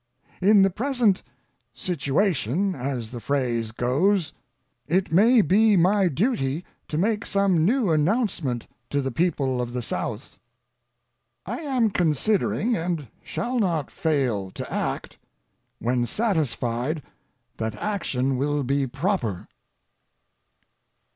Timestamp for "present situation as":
0.71-3.11